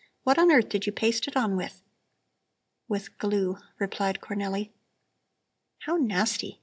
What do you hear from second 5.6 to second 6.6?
"How nasty!